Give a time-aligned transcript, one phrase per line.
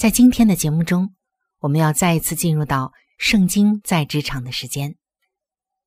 [0.00, 1.14] 在今天的节目中，
[1.58, 4.96] 我们要再一次进入到圣经在职场的时间，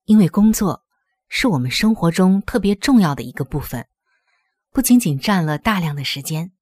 [0.04, 0.84] 因为工作
[1.28, 3.88] 是我们生活中特别重要的一个部分，
[4.70, 6.52] 不仅仅占了大量的时间，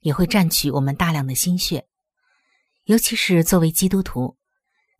[0.00, 1.88] 也会占取我们大量的心血。
[2.84, 4.36] 尤其是作为基督徒，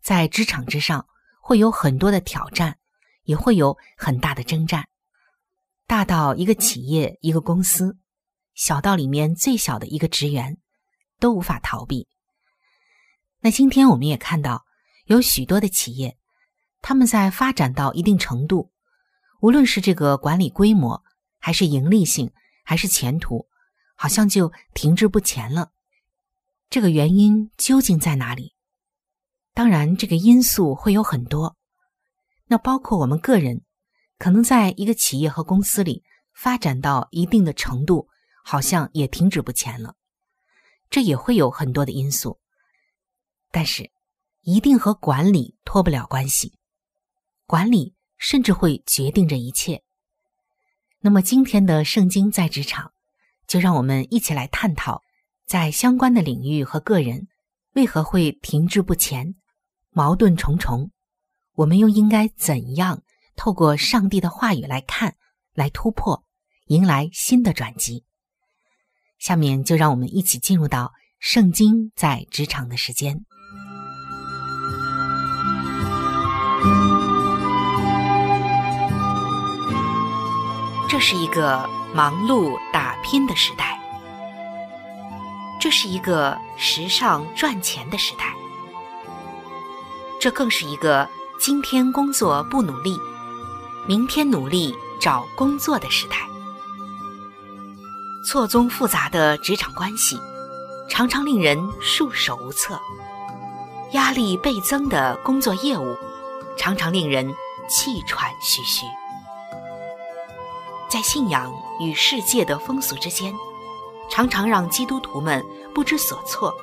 [0.01, 1.05] 在职场之上
[1.39, 2.79] 会有很多的挑战，
[3.25, 4.87] 也会有很大的征战，
[5.85, 7.99] 大到一个企业、一个公司。
[8.55, 10.57] 小到里面最小的一个职员，
[11.21, 12.09] 都无法逃避。
[13.39, 14.65] 那今天我们也看到，
[15.05, 16.17] 有许多的企业，
[16.81, 18.71] 他们在发展到一定程度，
[19.39, 21.03] 无论是这个管理规模，
[21.39, 22.33] 还是盈利性，
[22.65, 23.47] 还是前途，
[23.95, 25.71] 好像就停滞不前了。
[26.69, 28.55] 这个原因究竟在哪里？
[29.53, 31.55] 当然，这个因素会有很多。
[32.47, 33.61] 那包括我们个人，
[34.17, 38.07] 可能在一个企业和公司里发展到一定的程度。
[38.43, 39.93] 好像也停止不前了，
[40.91, 42.39] 这也会有很多的因素，
[43.49, 43.89] 但是
[44.41, 46.59] 一定和管理脱不了关系，
[47.47, 49.83] 管理甚至会决定这一切。
[50.99, 52.91] 那么今天的圣经在职场，
[53.47, 55.01] 就让我们一起来探讨，
[55.45, 57.29] 在相关的领域和个人
[57.73, 59.35] 为何会停滞不前，
[59.91, 60.91] 矛盾重重，
[61.53, 63.01] 我们又应该怎样
[63.37, 65.15] 透过上帝的话语来看，
[65.53, 66.25] 来突破，
[66.65, 68.03] 迎来新的转机。
[69.21, 73.23] 下面就让我们一起进入到圣经在职场的时间。
[80.89, 83.79] 这是一个忙碌打拼的时代，
[85.59, 88.25] 这是一个时尚赚钱的时代，
[90.19, 91.07] 这更是一个
[91.39, 92.97] 今天工作不努力，
[93.87, 96.30] 明天努力找工作的时代。
[98.23, 100.19] 错综复杂的职场关系，
[100.87, 102.75] 常常令人束手无策；
[103.93, 105.97] 压力倍增的工作业务，
[106.55, 107.33] 常常令人
[107.67, 108.85] 气喘吁吁。
[110.87, 113.33] 在信仰与世界的风俗之间，
[114.09, 115.43] 常常让基督徒们
[115.73, 116.53] 不知所措，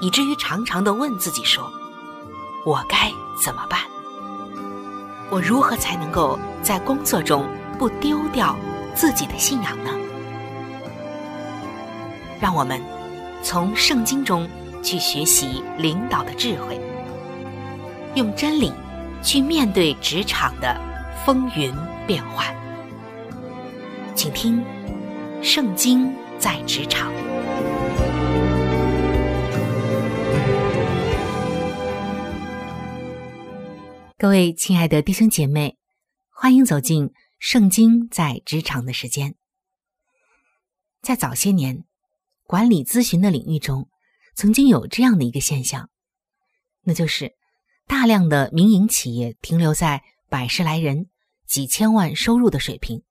[0.00, 1.70] 以至于常常的问自己说
[2.64, 3.12] ：“我该
[3.42, 3.80] 怎么办？
[5.28, 7.46] 我如何才能够在工作中
[7.78, 8.56] 不丢掉
[8.94, 9.90] 自己的信仰呢？”
[12.42, 12.82] 让我们
[13.40, 14.50] 从圣经中
[14.82, 16.76] 去学习领导的智慧，
[18.16, 18.72] 用真理
[19.22, 20.76] 去面对职场的
[21.24, 21.72] 风云
[22.04, 22.52] 变幻。
[24.16, 24.60] 请听
[25.40, 27.12] 《圣经在职场》。
[34.18, 35.76] 各位亲爱的弟兄姐妹，
[36.28, 37.06] 欢迎走进
[37.38, 39.36] 《圣经在职场》的时间。
[41.02, 41.84] 在早些年。
[42.52, 43.88] 管理咨询的领域中，
[44.34, 45.88] 曾经有这样的一个现象，
[46.82, 47.34] 那就是
[47.86, 51.08] 大量的民营企业停留在百十来人、
[51.46, 53.04] 几千万收入的水平，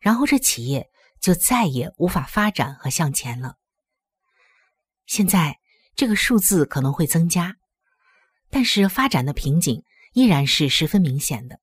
[0.00, 0.88] 然后这企业
[1.20, 3.56] 就再也无法发展和向前了。
[5.04, 5.58] 现在
[5.94, 7.56] 这个数字可能会增加，
[8.48, 9.82] 但是发展的瓶颈
[10.14, 11.60] 依然是十分明显的。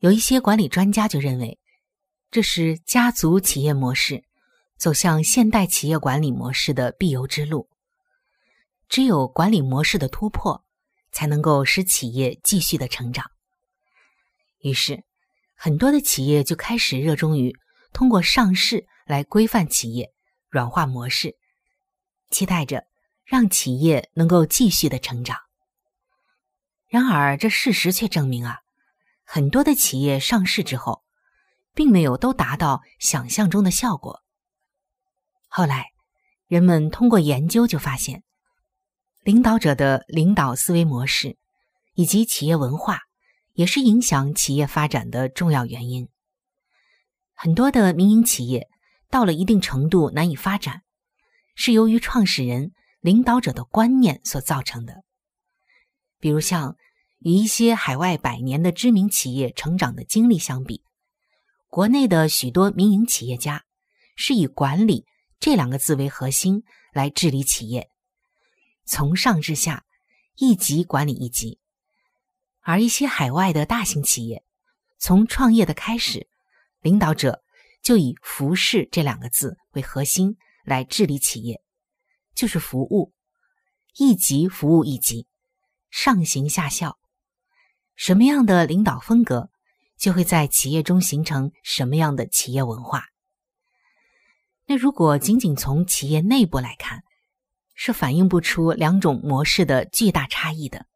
[0.00, 1.58] 有一些管理专家就认为，
[2.30, 4.24] 这是家族企业模式。
[4.82, 7.68] 走向现代企业管理模式的必由之路，
[8.88, 10.64] 只有管理模式的突破，
[11.12, 13.30] 才能够使企业继续的成长。
[14.58, 15.04] 于是，
[15.54, 17.56] 很多的企业就开始热衷于
[17.92, 20.12] 通过上市来规范企业、
[20.48, 21.36] 软化模式，
[22.30, 22.82] 期待着
[23.24, 25.38] 让企业能够继续的成长。
[26.88, 28.58] 然而，这事实却证明啊，
[29.22, 31.04] 很多的企业上市之后，
[31.72, 34.21] 并没有都达到想象中的效果。
[35.54, 35.92] 后来，
[36.46, 38.22] 人们通过研究就发现，
[39.22, 41.36] 领导者的领导思维模式
[41.92, 43.00] 以及企业文化，
[43.52, 46.08] 也是影响企业发展的重要原因。
[47.34, 48.70] 很多的民营企业
[49.10, 50.84] 到了一定程度难以发展，
[51.54, 52.72] 是由于创始人、
[53.02, 55.04] 领导者的观念所造成的。
[56.18, 56.78] 比如像
[57.18, 60.82] 与一些海外百年的知名企业成长的经历相比，
[61.68, 63.64] 国内的许多民营企业家
[64.16, 65.04] 是以管理
[65.42, 66.62] 这两个字为核心
[66.92, 67.90] 来治理企业，
[68.84, 69.84] 从上至下，
[70.36, 71.58] 一级管理一级；
[72.60, 74.44] 而一些海外的大型企业，
[75.00, 76.28] 从创业的开始，
[76.80, 77.42] 领导者
[77.82, 81.60] 就以服侍这两个字为核心来治理企业，
[82.36, 83.12] 就是服务，
[83.96, 85.26] 一级服务一级。
[85.90, 87.00] 上行下效，
[87.96, 89.50] 什么样的领导风格，
[89.98, 93.08] 就会在企业中形成什么样的企业文化。
[94.66, 97.02] 那如果仅仅从企业内部来看，
[97.74, 100.86] 是反映不出两种模式的巨大差异的。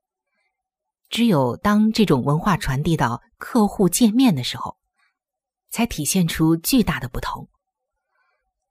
[1.08, 4.76] 只有当这种文化传递到客户界面的时候，
[5.70, 7.48] 才体现出巨大的不同。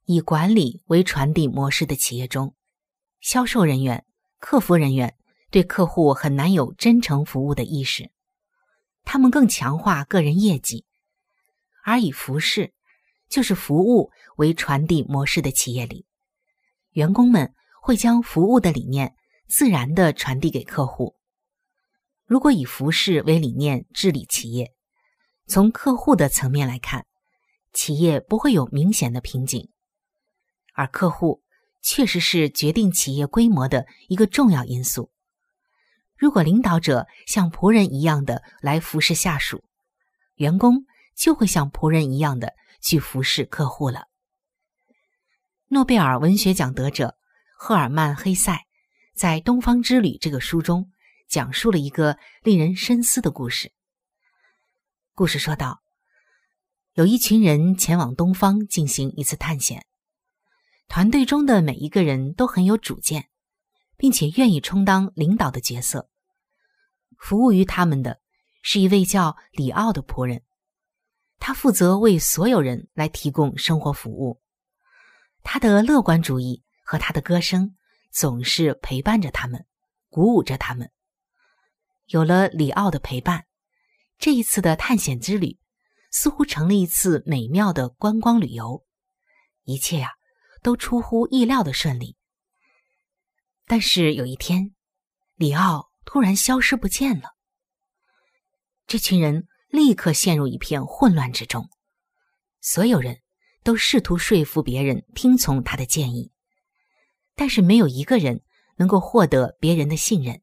[0.05, 2.55] 以管理为传递模式的企业中，
[3.19, 4.05] 销售人员、
[4.39, 5.15] 客服人员。
[5.51, 8.11] 对客户很难有真诚服务的意识，
[9.05, 10.83] 他们更强化个人业绩，
[11.85, 12.73] 而以服饰
[13.35, 16.05] 就是服务为传递模式的企业里，
[16.91, 19.13] 员工们会将服务的理念
[19.45, 21.17] 自然的传递给客户。
[22.25, 24.71] 如果以服饰为理念治理企业，
[25.47, 27.07] 从客户的层面来看，
[27.73, 29.69] 企业不会有明显的瓶颈，
[30.73, 31.43] 而客户
[31.83, 35.11] 确实是决定企业规模的一个重要因素。
[36.15, 39.65] 如果领导者像仆人一样的来服侍下属，
[40.35, 40.85] 员工
[41.17, 42.53] 就会像仆人一样的
[42.85, 44.07] 去服侍客户了。
[45.69, 47.17] 诺贝尔文学奖得者
[47.57, 48.65] 赫尔曼·黑塞
[49.15, 50.91] 在《东方之旅》这个书中
[51.27, 53.73] 讲述了一个令人深思的故事。
[55.15, 55.81] 故事说道：
[56.93, 59.85] 有一群人前往东方进行一次探险，
[60.87, 63.29] 团队中的每一个人都很有主见。
[63.97, 66.09] 并且愿意充当领导的角色，
[67.17, 68.19] 服务于他们的
[68.61, 70.43] 是一位叫里奥的仆人，
[71.39, 74.41] 他负责为所有人来提供生活服务。
[75.43, 77.75] 他的乐观主义和他的歌声
[78.11, 79.65] 总是陪伴着他们，
[80.09, 80.91] 鼓舞着他们。
[82.07, 83.45] 有了里奥的陪伴，
[84.17, 85.59] 这一次的探险之旅
[86.11, 88.85] 似乎成了一次美妙的观光旅游，
[89.63, 90.13] 一切呀
[90.61, 92.15] 都出乎意料的顺利。
[93.67, 94.75] 但是有一天，
[95.35, 97.31] 里奥突然消失不见了。
[98.87, 101.69] 这群人立刻陷入一片混乱之中，
[102.61, 103.21] 所有人
[103.63, 106.31] 都试图说服别人听从他的建议，
[107.35, 108.43] 但是没有一个人
[108.77, 110.41] 能够获得别人的信任。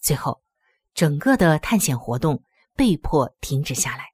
[0.00, 0.42] 最后，
[0.94, 4.12] 整个的探险活动被迫停止下来。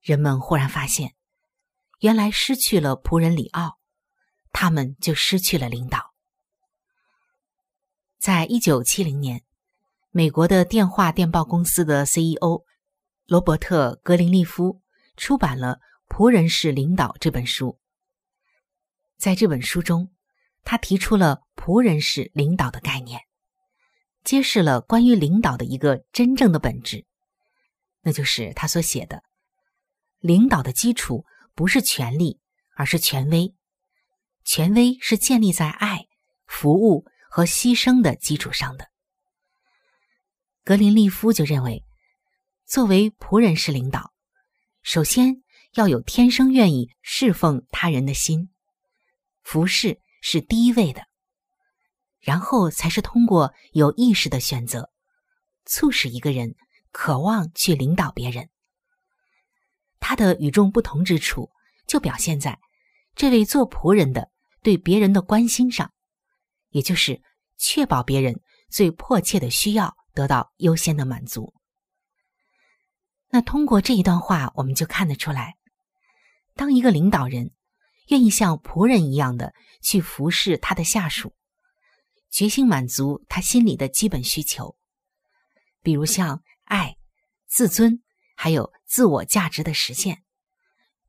[0.00, 1.14] 人们忽然发现，
[1.98, 3.78] 原来失去了仆人里奥，
[4.52, 6.14] 他们就失去了领导。
[8.18, 9.42] 在一九七零年，
[10.12, 12.64] 美国的电话电报公司的 CEO
[13.26, 14.82] 罗伯特·格林利夫
[15.16, 15.78] 出版了
[16.12, 17.78] 《仆人式领导》这本书。
[19.16, 20.10] 在这本书中，
[20.64, 23.20] 他提出了仆人式领导的概念，
[24.24, 27.06] 揭示了关于领导的一个真正的本质，
[28.00, 29.22] 那就是他所写的：
[30.18, 31.24] 领导的基础
[31.54, 32.40] 不是权力，
[32.74, 33.54] 而是权威。
[34.42, 36.08] 权威是建立在爱、
[36.46, 37.06] 服务。
[37.32, 38.88] 和牺牲的基础上的，
[40.70, 41.84] 格林利夫就认为，
[42.64, 44.12] 作为仆人式领导，
[44.84, 48.50] 首先要有天生愿意侍奉他人的心，
[49.42, 51.08] 服侍是第一位的，
[52.20, 54.92] 然后才是通过有意识的选择，
[55.64, 56.54] 促使一个人
[56.92, 58.48] 渴望去领导别人。
[59.98, 61.50] 他的与众不同之处，
[61.88, 62.60] 就表现在
[63.16, 64.30] 这位做仆人的
[64.62, 65.92] 对别人的关心上。
[66.68, 67.20] 也就是
[67.58, 71.54] 确保别人最迫切的需要得到优先的满足。
[73.30, 75.56] 那通过这一段话，我们就看得出来，
[76.54, 77.52] 当一个领导人
[78.08, 81.32] 愿意像仆人一样的去服侍他的下属，
[82.28, 84.76] 决心满足他心里的基本需求，
[85.82, 86.98] 比如像爱、
[87.46, 88.02] 自尊，
[88.36, 90.22] 还有自我价值的实现，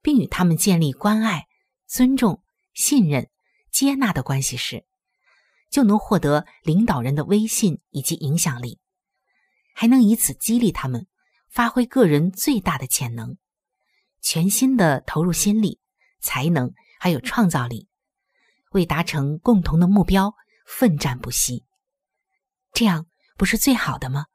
[0.02, 1.48] 并与他们建立关爱、
[1.86, 2.42] 尊重、
[2.74, 3.30] 信任、
[3.72, 4.86] 接纳的关系时，
[5.70, 8.80] 就能获得领导人的威信以及影响力，
[9.74, 11.08] 还能以此激励他们
[11.50, 13.38] 发挥个人最大的潜能，
[14.22, 15.80] 全心的投入心力、
[16.20, 17.88] 才能还有创造力，
[18.72, 20.34] 为达成共同的目标。
[20.64, 21.66] 奋战不息，
[22.72, 24.28] 这样不是最好的吗？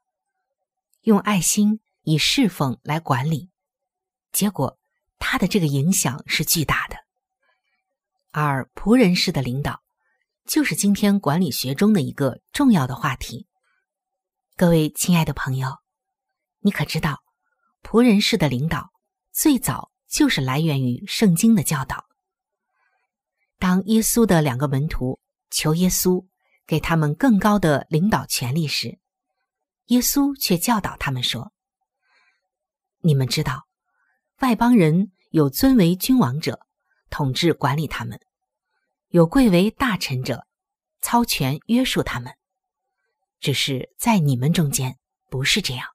[1.01, 3.49] 用爱心以侍奉来管理，
[4.31, 4.77] 结果
[5.17, 6.97] 他的这个影响是巨大的。
[8.29, 9.81] 而仆人式的领导，
[10.45, 13.46] 就是今天管理学中的一个重要的话题。
[14.59, 15.69] 各位亲爱的朋友，
[16.61, 17.21] 你可知道，
[17.83, 18.91] 仆人式的领导
[19.31, 22.07] 最早就是来源于圣经的教导。
[23.59, 25.19] 当耶稣的两个门徒。
[25.51, 26.25] 求耶稣
[26.65, 28.99] 给他们更高的领导权力时，
[29.85, 31.53] 耶稣却教导他们说
[32.99, 33.67] ：“你们知道，
[34.39, 36.59] 外邦人有尊为君王者，
[37.09, 38.17] 统治管理他们；
[39.07, 40.45] 有贵为大臣者，
[40.99, 42.33] 操权约束他们。
[43.39, 44.97] 只是在你们中间
[45.29, 45.87] 不是这样。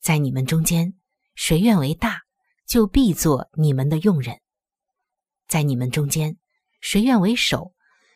[0.00, 0.94] 在你们中间，
[1.34, 2.22] 谁愿为大，
[2.66, 4.36] 就必做你们的用人；
[5.48, 6.38] 在你们中间，
[6.80, 7.72] 谁愿为首。”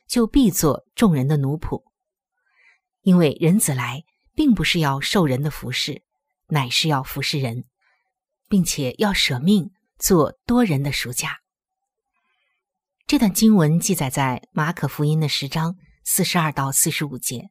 [0.07, 1.83] 就必做众人的奴仆，
[3.01, 6.03] 因为人子来，并不是要受人的服侍，
[6.49, 7.65] 乃是要服侍人，
[8.47, 11.39] 并且要舍命做多人的赎价。
[13.07, 17.49] 这段经文记载在马可福音的十章四十二到四十五节。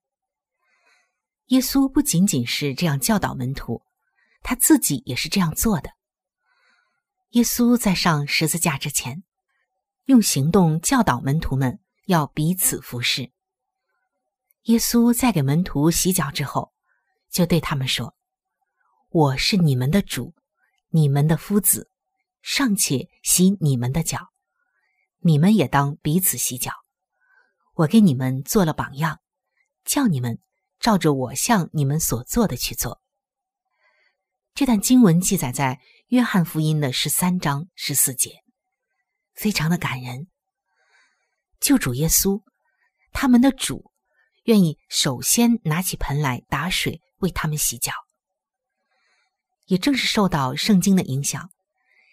[1.47, 3.83] 耶稣不仅仅是这样教导门徒，
[4.41, 5.91] 他自己也是这样做的。
[7.31, 9.23] 耶稣在上十字架之前，
[10.05, 11.79] 用行动教导门徒们。
[12.05, 13.31] 要彼此服侍。
[14.63, 16.73] 耶稣在给门徒洗脚之后，
[17.29, 18.13] 就对他们说
[19.07, 20.35] ：“我是你们的主，
[20.89, 21.89] 你们的夫子，
[22.41, 24.33] 尚且洗你们的脚，
[25.19, 26.73] 你们也当彼此洗脚。
[27.75, 29.21] 我给你们做了榜样，
[29.85, 30.39] 叫你们
[30.83, 33.01] 照着我向你们所做的去做。”
[34.53, 38.43] 这段经文记载在约翰福音的十三章十四节，
[39.33, 40.27] 非常的感人。
[41.61, 42.43] 救主耶稣，
[43.13, 43.91] 他们的主，
[44.43, 47.93] 愿意首先拿起盆来打水为他们洗脚。
[49.67, 51.49] 也正是受到圣经的影响，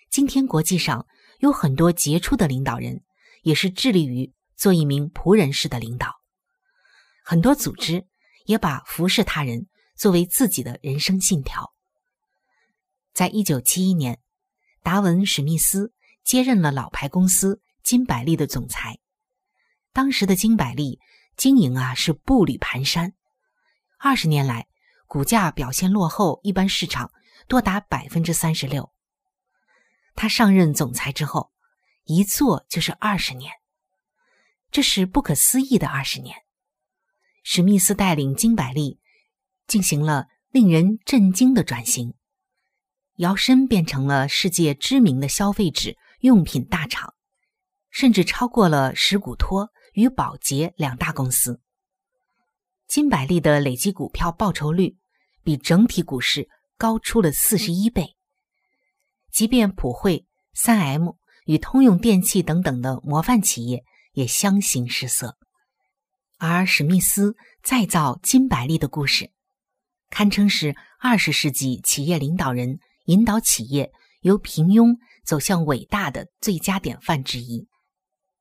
[0.09, 1.09] 今天国际上
[1.41, 3.03] 有很多杰出的领导人，
[3.43, 6.15] 也是致力于做一名仆人式的领导。
[7.25, 8.07] 很多组织
[8.45, 11.73] 也把服侍他人作为自己的人生信条。
[13.13, 14.21] 在一九七一年，
[14.83, 15.93] 达文·史密斯
[16.25, 18.99] 接任了老牌公司金百利的总裁。
[19.93, 21.01] 当时的金百利
[21.37, 23.13] 经营啊是步履蹒跚，
[23.99, 24.69] 二十年来
[25.07, 27.11] 股价表现落后一般市场
[27.49, 28.93] 多达百分之三十六。
[30.15, 31.51] 他上任总裁之后，
[32.05, 33.53] 一做就是二十年，
[34.71, 36.45] 这是不可思议的二十年。
[37.43, 38.99] 史密斯带领金百利
[39.67, 42.15] 进行了令人震惊的转型，
[43.17, 47.15] 摇身变成了世界知名的消费纸用品大厂，
[47.91, 49.71] 甚至超过了石骨托。
[49.95, 51.61] 与宝洁两大公司，
[52.87, 54.97] 金百利的累计股票报酬率
[55.43, 58.17] 比整体股市高出了四十一倍。
[59.33, 63.83] 即便普惠、三 M 与通用电气等等的模范企业
[64.13, 65.37] 也相形失色。
[66.41, 69.31] 而史密斯再造金百利的故事，
[70.09, 73.93] 堪称是二十世纪企业领导人引导企业
[74.23, 77.69] 由平庸走向伟大的最佳典范之一。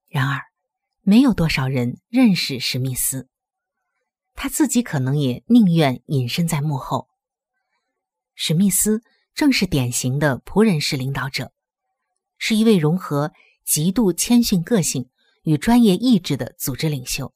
[0.08, 0.44] 然而，
[1.02, 3.28] 没有多少人认识史密斯，
[4.34, 7.10] 他自己可能也宁愿隐身在幕后。
[8.34, 9.04] 史密斯
[9.36, 11.52] 正是典型的仆人式领导者，
[12.38, 13.34] 是一位融合
[13.66, 15.10] 极度谦逊个性
[15.44, 17.34] 与专业意志的组织领袖。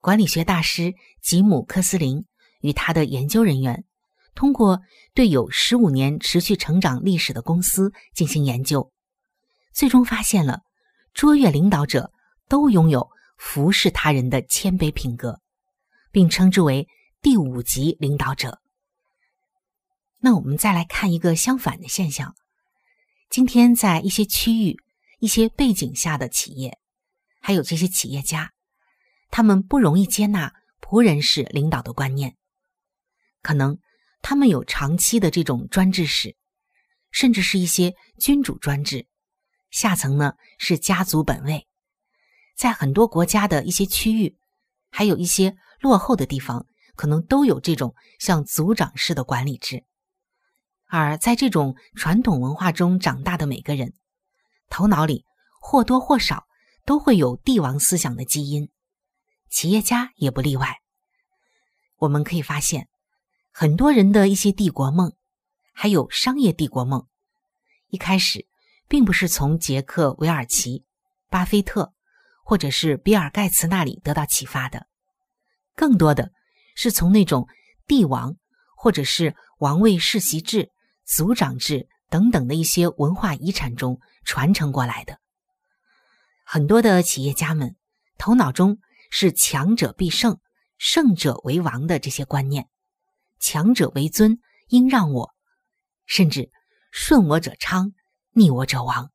[0.00, 2.24] 管理学大师吉姆·科斯林
[2.60, 3.84] 与他的研究人员，
[4.34, 4.80] 通过
[5.14, 8.92] 对有十五年持续成长历史的公司进行研究，
[9.72, 10.60] 最终发现了
[11.14, 12.12] 卓越领导者。
[12.48, 15.40] 都拥有服侍他人的谦卑品格，
[16.12, 16.86] 并称之为
[17.20, 18.60] 第五级领导者。
[20.18, 22.36] 那我们再来看一个相反的现象：
[23.28, 24.76] 今天在一些区域、
[25.18, 26.78] 一些背景下的企业，
[27.40, 28.52] 还有这些企业家，
[29.30, 32.36] 他们不容易接纳仆人式领导的观念，
[33.42, 33.78] 可能
[34.22, 36.36] 他们有长期的这种专制史，
[37.10, 39.06] 甚至是一些君主专制，
[39.70, 41.66] 下层呢是家族本位。
[42.56, 44.36] 在很多国家的一些区域，
[44.90, 49.84] 还有一些落后的地方，可能都有这种像族长式的管理制。
[50.88, 53.92] 而在这种传统文化中长大的每个人，
[54.70, 55.24] 头脑里
[55.60, 56.46] 或多或少
[56.84, 58.70] 都会有帝王思想的基因，
[59.48, 60.80] 企业家也不例外。
[61.96, 62.88] 我们可以发现，
[63.50, 65.12] 很多人的一些帝国梦，
[65.72, 67.06] 还有商业帝国梦，
[67.88, 68.46] 一开始
[68.88, 70.84] 并不是从杰克·韦尔奇、
[71.28, 71.92] 巴菲特
[72.44, 74.86] 或者是比尔·盖茨那里得到启发的，
[75.74, 76.32] 更多的
[76.74, 77.48] 是从那种
[77.86, 78.36] 帝王
[78.76, 80.70] 或者是王位世袭制。
[81.08, 85.20] 族长制等等的一些文化遗产中传承过来的，
[86.44, 87.76] 很多的企业家们
[88.18, 90.38] 头脑中是强者必胜、
[90.78, 92.68] 胜者为王的这些观念，
[93.38, 95.34] 强者为尊，应让我，
[96.06, 96.50] 甚至
[96.90, 97.92] 顺我者昌，
[98.32, 99.10] 逆我者亡。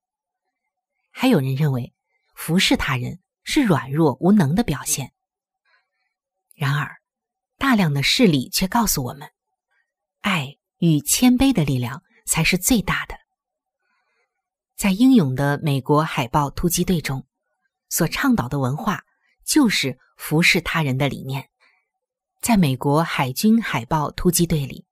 [1.11, 1.93] 还有人认为
[2.35, 5.11] 服侍他人是软弱无能的表现。
[6.55, 6.97] 然而，
[7.57, 9.29] 大量的事例却告诉我们，
[10.21, 10.57] 爱。
[10.83, 13.13] 与谦卑的力量才是最大的。
[14.75, 17.27] 在英勇的美国海豹突击队中，
[17.87, 19.03] 所倡导的文化
[19.45, 21.49] 就是服侍他人的理念。
[22.41, 24.85] 在美国海军海豹突击队里，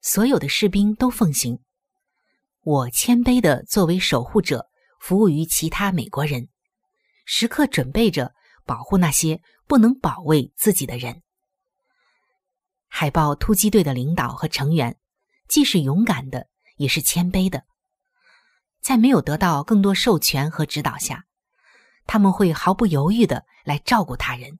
[0.00, 1.60] 所有的士兵都奉行：
[2.62, 4.68] 我谦卑的作为守护者，
[5.00, 6.48] 服务于其他美国人，
[7.24, 8.34] 时刻准备着
[8.64, 11.22] 保护那些不能保卫自己的人。
[12.88, 14.98] 海豹突击队的领导和成员。
[15.48, 17.64] 既是勇敢的，也是谦卑的。
[18.80, 21.26] 在没有得到更多授权和指导下，
[22.06, 24.58] 他们会毫不犹豫的来照顾他人。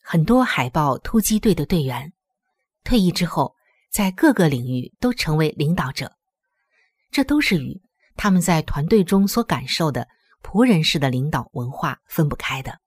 [0.00, 2.12] 很多海豹突击队的队员
[2.84, 3.54] 退役之后，
[3.90, 6.16] 在各个领域都成为领导者，
[7.10, 7.80] 这都是与
[8.16, 10.08] 他们在团队中所感受的
[10.42, 12.78] 仆人式的领导文化分不开的。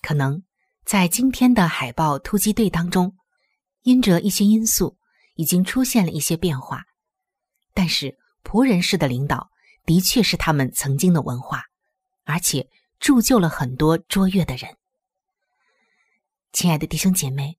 [0.00, 0.42] 可能
[0.84, 3.16] 在今天的海豹突击队当中，
[3.82, 4.98] 因着一些因素。
[5.34, 6.84] 已经出现了一些变化，
[7.72, 9.48] 但是仆人式的领导
[9.86, 11.64] 的确是他们曾经的文化，
[12.24, 14.76] 而且铸就了很多卓越的人。
[16.52, 17.58] 亲爱的弟兄姐妹，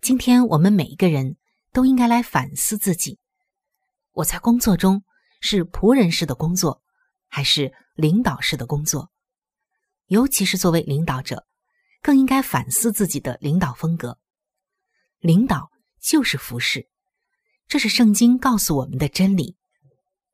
[0.00, 1.36] 今天我们每一个人
[1.72, 3.18] 都应该来反思自己：
[4.12, 5.04] 我在工作中
[5.40, 6.82] 是仆人式的工作，
[7.28, 9.10] 还是领导式的工作？
[10.06, 11.46] 尤其是作为领导者，
[12.02, 14.18] 更应该反思自己的领导风格。
[15.18, 15.70] 领导。
[15.98, 16.88] 就是服侍，
[17.66, 19.56] 这是圣经告诉我们的真理。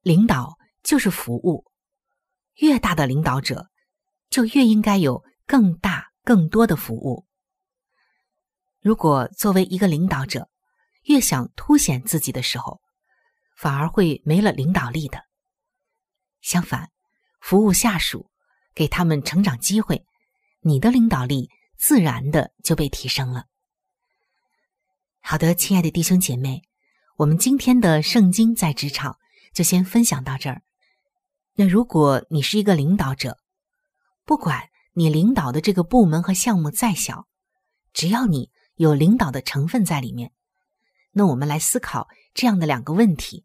[0.03, 1.65] 领导就是服务，
[2.57, 3.69] 越大的领导者，
[4.31, 7.27] 就越应该有更大、更多的服务。
[8.81, 10.49] 如果作为一个领导者，
[11.05, 12.81] 越想凸显自己的时候，
[13.57, 15.25] 反而会没了领导力的。
[16.41, 16.91] 相反，
[17.41, 18.31] 服务下属，
[18.75, 20.05] 给他们成长机会，
[20.61, 23.47] 你的领导力自然的就被提升了。
[25.21, 26.63] 好的，亲爱的弟兄姐妹，
[27.17, 29.17] 我们今天的圣经在职场
[29.55, 30.63] 就先分享到这儿。
[31.55, 33.39] 那如果你是一个领导者，
[34.25, 37.27] 不管你领导的这个部门和项目再小，
[37.93, 40.33] 只要你有领导的成分在里面，
[41.13, 43.45] 那我们来思考这样的两个问题：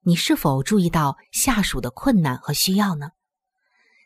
[0.00, 3.10] 你是否注意到下属的困难和需要呢？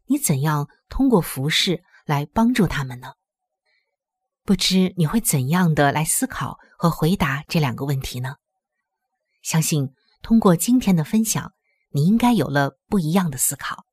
[0.07, 3.13] 你怎样通过服侍来帮助他们呢？
[4.45, 8.37] 不知你会怎样的来思考和回答这两个问题呢？
[9.43, 11.53] 相信通过今天的分享，
[11.93, 13.85] 你应该有了不一样的思考。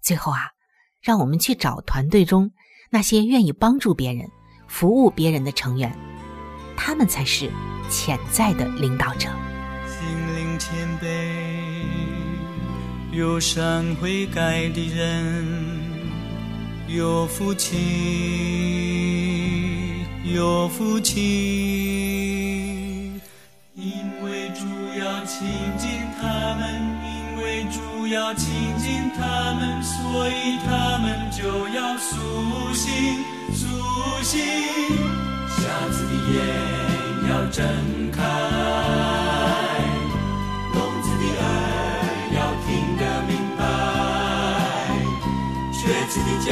[0.00, 0.50] 最后啊，
[1.00, 2.52] 让我们去找团队中
[2.90, 4.28] 那些愿意帮助别人、
[4.68, 5.96] 服务别人的成员，
[6.76, 7.50] 他们才是
[7.90, 9.28] 潜在的领导者。
[9.86, 11.06] 心灵谦卑、
[13.12, 15.44] 有善悔改的人，
[16.88, 18.86] 有福气。
[20.24, 21.20] 有福气，
[23.74, 23.92] 因
[25.26, 26.62] 亲近他们，
[27.04, 33.66] 因为主要亲近他们，所以他们就要苏醒，苏
[34.22, 34.40] 醒。
[35.48, 36.34] 瞎子的眼
[37.28, 37.66] 要睁
[38.12, 38.22] 开，
[40.72, 41.44] 聋子的耳
[42.32, 43.60] 要听得明白，
[45.72, 46.48] 瘸子的脚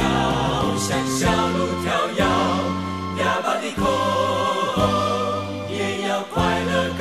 [0.79, 2.21] 像小鹿跳跃。
[3.23, 3.81] 哑巴的口
[5.71, 6.35] 也要快
[6.65, 7.01] 乐歌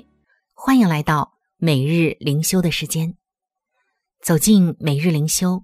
[0.91, 3.15] 来到每日灵修的时间，
[4.21, 5.63] 走进每日灵修，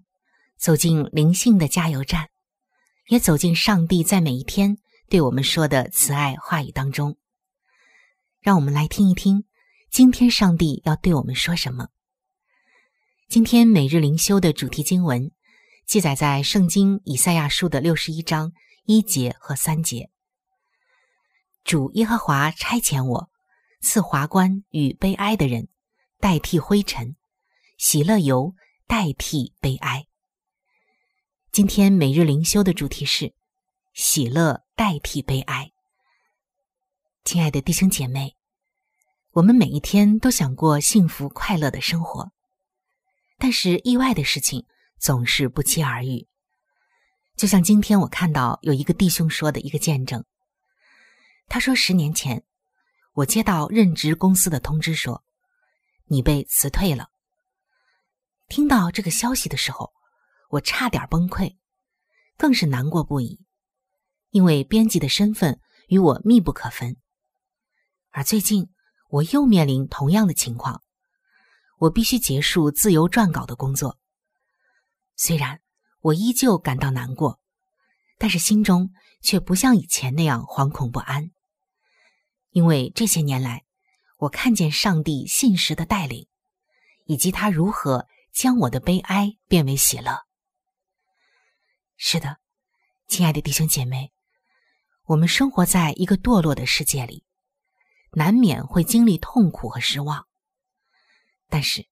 [0.57, 2.29] 走进灵性的加油站，
[3.09, 4.77] 也走进上帝在每一天
[5.09, 7.17] 对我们说的慈爱话语当中。
[8.39, 9.43] 让我们来听一听，
[9.91, 11.89] 今天上帝要对我们说什么。
[13.27, 15.33] 今天每日灵修的主题经文
[15.85, 18.53] 记载在圣经以赛亚书的六十一章
[18.85, 20.09] 一节和三节。
[21.65, 23.29] 主耶和华差遣我。
[23.79, 25.67] 赐华冠与悲哀的人，
[26.19, 27.15] 代替灰尘；
[27.77, 28.55] 喜乐油
[28.87, 30.07] 代替悲哀。
[31.51, 33.33] 今天每日灵修的主题是
[33.93, 35.71] 喜乐代替悲哀。
[37.23, 38.35] 亲爱的弟兄姐妹，
[39.31, 42.31] 我们每一天都想过幸福快乐的生活，
[43.37, 44.65] 但是意外的事情
[44.97, 46.27] 总是不期而遇。
[47.35, 50.25] 就像今天我看到有一个弟兄说的一个见证，
[51.47, 52.43] 他说十年前。
[53.17, 55.23] 我接到任职公司的通知说，
[56.05, 57.09] 你被辞退了。
[58.47, 59.91] 听到这个消息的时候，
[60.51, 61.57] 我差点崩溃，
[62.37, 63.43] 更是难过不已，
[64.29, 66.95] 因为编辑的身份与我密不可分。
[68.11, 68.69] 而最近
[69.09, 70.83] 我又面临同样的情况，
[71.79, 73.97] 我必须结束自由撰稿的工作。
[75.15, 75.59] 虽然
[76.01, 77.39] 我依旧感到难过，
[78.19, 81.31] 但是心中却不像以前那样惶恐不安。
[82.57, 83.65] 因为这些年来，
[84.17, 86.27] 我看见上帝信实的带领，
[87.05, 90.25] 以及他如何将我的悲哀变为喜乐。
[91.97, 92.39] 是的，
[93.07, 94.11] 亲爱的弟兄姐妹，
[95.03, 97.23] 我们生活在一个堕落的世界里，
[98.13, 100.25] 难免会经历痛苦和失望。
[101.49, 101.87] 但是，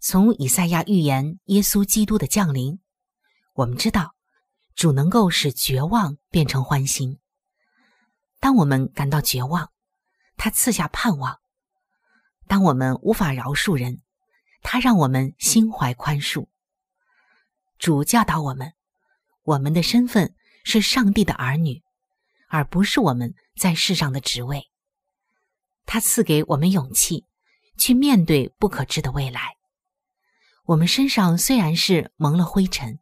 [0.00, 2.80] 从以赛亚预言耶稣基督的降临，
[3.52, 4.16] 我们知道
[4.74, 7.20] 主能够使绝望变成欢欣。
[8.40, 9.71] 当我们感到绝望，
[10.44, 11.38] 他赐下盼望。
[12.48, 14.02] 当我们无法饶恕人，
[14.60, 16.48] 他让我们心怀宽恕。
[17.78, 18.72] 主教导我们，
[19.44, 21.84] 我们的身份是上帝的儿女，
[22.48, 24.68] 而不是我们在世上的职位。
[25.86, 27.24] 他赐给我们勇气，
[27.78, 29.58] 去面对不可知的未来。
[30.64, 32.98] 我们身上虽然是蒙了灰尘，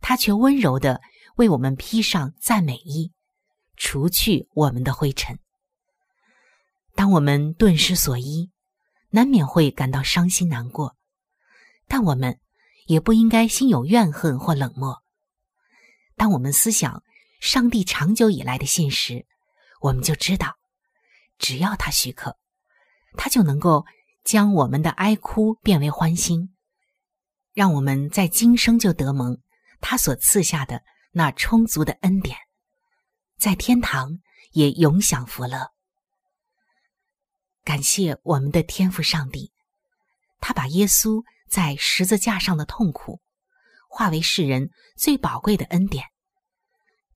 [0.00, 1.00] 他却温柔的
[1.36, 3.12] 为我们披上赞美衣，
[3.76, 5.38] 除去我们的灰尘。
[6.96, 8.50] 当我们顿失所依，
[9.10, 10.96] 难免会感到伤心难过，
[11.86, 12.40] 但我们
[12.86, 15.02] 也不应该心有怨恨或冷漠。
[16.16, 17.02] 当我们思想
[17.38, 19.26] 上帝长久以来的信实，
[19.82, 20.56] 我们就知道，
[21.38, 22.38] 只要他许可，
[23.18, 23.84] 他就能够
[24.24, 26.54] 将我们的哀哭变为欢欣，
[27.52, 29.38] 让我们在今生就得蒙
[29.82, 30.82] 他所赐下的
[31.12, 32.38] 那充足的恩典，
[33.36, 34.18] 在天堂
[34.52, 35.75] 也永享福乐。
[37.66, 39.50] 感谢我们的天父上帝，
[40.38, 43.20] 他把耶稣在十字架上的痛苦
[43.90, 46.04] 化为世人最宝贵的恩典。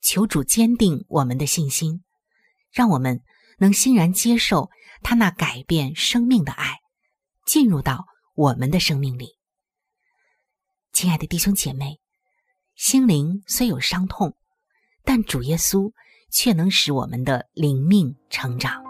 [0.00, 2.02] 求主坚定我们的信心，
[2.72, 3.20] 让我们
[3.58, 4.70] 能欣然接受
[5.02, 6.80] 他那改变生命的爱，
[7.46, 9.36] 进入到我们的生命里。
[10.92, 12.00] 亲爱的弟兄姐妹，
[12.74, 14.34] 心灵虽有伤痛，
[15.04, 15.92] 但主耶稣
[16.32, 18.89] 却能使我们的灵命成长。